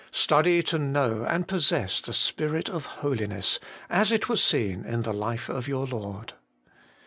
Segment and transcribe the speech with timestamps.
[0.09, 5.13] Study to know and possess the Spirit of holiness as it was seen in the
[5.13, 6.33] life of your Lord.